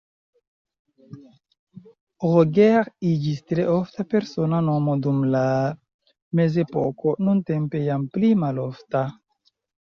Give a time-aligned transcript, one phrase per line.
[2.29, 5.45] Roger iĝis tre ofta persona nomo dum la
[6.43, 9.07] mezepoko, nuntempe jam pli malofta.